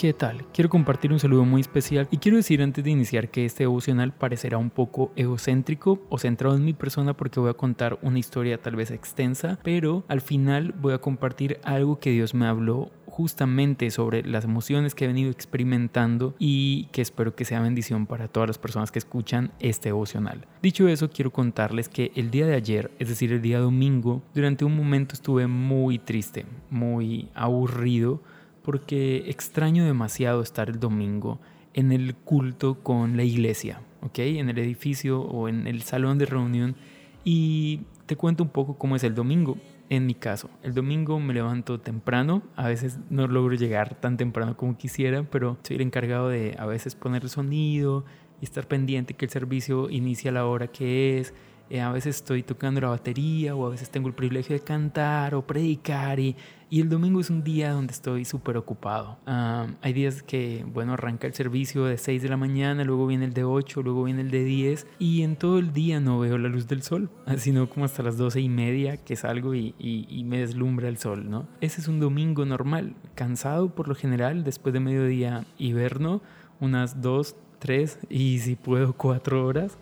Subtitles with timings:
[0.00, 0.46] ¿qué tal?
[0.54, 4.14] Quiero compartir un saludo muy especial y quiero decir antes de iniciar que este devocional
[4.14, 8.56] parecerá un poco egocéntrico o centrado en mi persona porque voy a contar una historia
[8.56, 13.90] tal vez extensa, pero al final voy a compartir algo que Dios me habló justamente
[13.90, 18.48] sobre las emociones que he venido experimentando y que espero que sea bendición para todas
[18.48, 20.46] las personas que escuchan este devocional.
[20.62, 24.64] Dicho eso, quiero contarles que el día de ayer, es decir, el día domingo, durante
[24.64, 28.22] un momento estuve muy triste, muy aburrido
[28.62, 31.40] porque extraño demasiado estar el domingo
[31.74, 34.18] en el culto con la iglesia, ¿ok?
[34.18, 36.76] En el edificio o en el salón de reunión.
[37.24, 39.56] Y te cuento un poco cómo es el domingo.
[39.88, 44.56] En mi caso, el domingo me levanto temprano, a veces no logro llegar tan temprano
[44.56, 48.04] como quisiera, pero soy el encargado de a veces poner el sonido
[48.40, 51.34] y estar pendiente que el servicio inicie a la hora que es,
[51.70, 55.36] eh, a veces estoy tocando la batería o a veces tengo el privilegio de cantar
[55.36, 56.34] o predicar y,
[56.68, 59.18] y el domingo es un día donde estoy súper ocupado.
[59.24, 63.34] hay días que, bueno, arranca el servicio de 6 de la mañana, luego viene el
[63.34, 66.48] de 8, luego viene el de 10 y en todo el día no veo la
[66.48, 70.24] luz del sol, sino como hasta las 12 y media que salgo y, y, y
[70.24, 71.46] me deslumbra el sol, ¿no?
[71.60, 76.20] Ese es un domingo normal, cansado por lo general, después de mediodía hiberno,
[76.58, 79.78] unas 2, 3 y si puedo 4 horas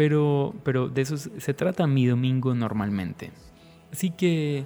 [0.00, 3.32] pero, pero de eso se trata mi domingo normalmente.
[3.92, 4.64] Así que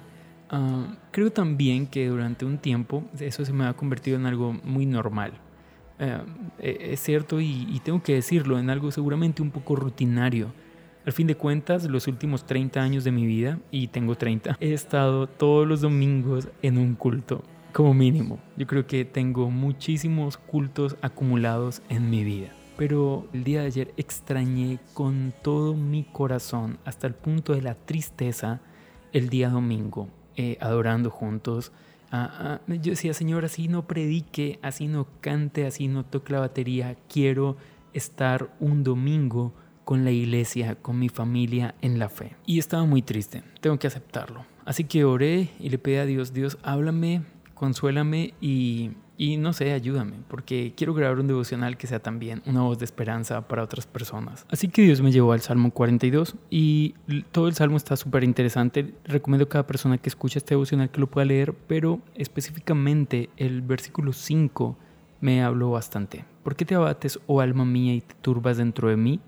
[0.49, 4.85] ah, creo también que durante un tiempo eso se me ha convertido en algo muy
[4.85, 5.33] normal.
[5.99, 10.53] E, es cierto y, y, tengo que decirlo, en algo seguramente un poco rutinario.
[11.05, 14.71] Al fin de cuentas, los últimos 30 años de mi vida, y tengo 30, he
[14.71, 18.39] estado todos los domingos en un culto, como mínimo.
[18.55, 23.93] Yo creo que tengo muchísimos cultos acumulados en mi vida pero el día de ayer
[23.97, 28.61] extrañé con todo mi corazón, hasta el punto de la tristeza,
[29.13, 31.71] el día domingo, eh, adorando juntos.
[32.11, 36.39] Ah, ah, yo decía, Señor, así no predique, así no cante, así no toque la
[36.39, 37.57] batería, quiero
[37.93, 39.53] estar un domingo
[39.85, 42.35] con la iglesia, con mi familia en la fe.
[42.45, 44.45] Y estaba muy triste, tengo que aceptarlo.
[44.65, 47.21] Así que oré y le pedí a Dios, Dios, háblame,
[47.53, 52.61] consuélame y y no sé, ayúdame, porque quiero grabar un devocional que sea también una
[52.61, 54.45] voz de esperanza para otras personas.
[54.49, 56.95] Así que Dios me llevó al Salmo 42 y
[57.31, 58.93] todo el Salmo está súper interesante.
[59.05, 63.61] Recomiendo a cada persona que escuche este devocional que lo pueda leer, pero específicamente el
[63.61, 64.77] versículo 5
[65.21, 66.25] me habló bastante.
[66.43, 69.19] ¿Por qué te abates, oh alma mía, y te turbas dentro de mí?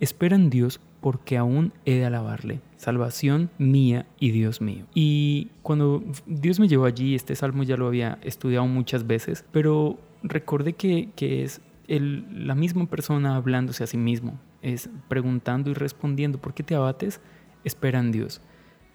[0.00, 4.86] Espera en Dios porque aún he de alabarle, salvación mía y Dios mío.
[4.94, 9.98] Y cuando Dios me llevó allí, este salmo ya lo había estudiado muchas veces, pero
[10.22, 16.54] recordé que, es la misma persona hablándose a sí mismo, es preguntando y respondiendo, ¿por
[16.54, 17.20] qué te abates?
[17.64, 18.40] Espera en Dios.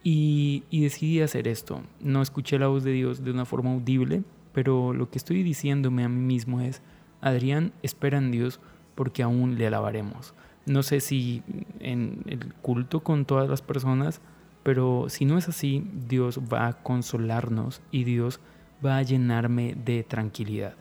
[0.03, 1.83] Y, y decidí hacer esto.
[1.99, 6.03] No escuché la voz de Dios de una forma audible, pero lo que estoy diciéndome
[6.05, 6.81] a mí mismo es,
[7.21, 8.59] Adrián, espera en Dios
[8.95, 10.33] porque aún le alabaremos.
[10.69, 11.41] No sé si
[11.79, 14.21] en el culto con todas las personas,
[14.61, 18.39] pero si no es así, Dios va a consolarnos y Dios
[18.85, 20.75] va a llenarme de tranquilidad.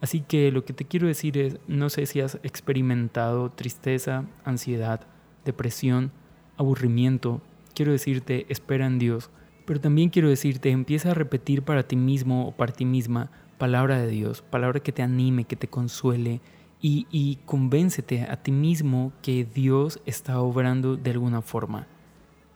[0.00, 5.00] Así que lo que te quiero decir es, no sé si has experimentado tristeza, ansiedad,
[5.44, 6.12] depresión,
[6.56, 7.42] aburrimiento.
[7.74, 9.30] Quiero decirte, espera en Dios.
[9.66, 13.98] Pero también quiero decirte, empieza a repetir para ti mismo o para ti misma palabra
[13.98, 16.40] de Dios, palabra que te anime, que te consuele,
[16.86, 21.86] y, convéncete a ti mismo que Dios está obrando de alguna forma.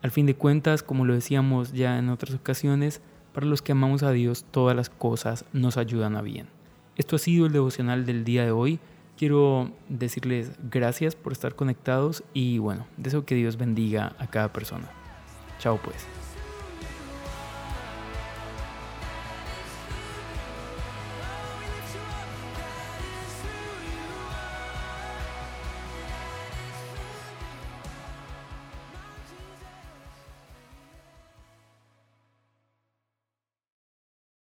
[0.03, 3.01] Al fin de cuentas, como lo decíamos ya en otras ocasiones,
[3.33, 6.49] para los que amamos a Dios todas las cosas nos ayudan a bien.
[6.97, 8.81] Esto ha sido el devocional del día de hoy.
[9.17, 14.91] Quiero decirles gracias por estar conectados y bueno, deseo que Dios bendiga a cada persona.
[15.59, 16.28] Chao pues.